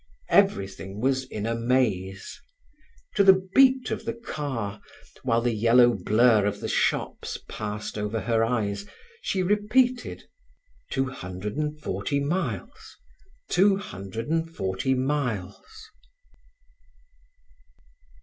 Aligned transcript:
Everything 0.29 0.99
was 0.99 1.25
in 1.25 1.45
a 1.45 1.53
maze. 1.53 2.41
To 3.17 3.23
the 3.23 3.47
beat 3.53 3.91
of 3.91 4.03
the 4.03 4.15
car, 4.15 4.81
while 5.21 5.41
the 5.41 5.53
yellow 5.53 5.93
blur 5.93 6.43
of 6.47 6.59
the 6.59 6.67
shops 6.67 7.37
passed 7.47 7.99
over 7.99 8.21
her 8.21 8.43
eyes, 8.43 8.87
she 9.21 9.43
repeated: 9.43 10.23
"Two 10.89 11.05
hundred 11.05 11.55
and 11.55 11.79
forty 11.79 12.19
miles—two 12.19 13.77
hundred 13.77 14.27
and 14.29 14.49
forty 14.49 14.95
miles." 14.95 15.61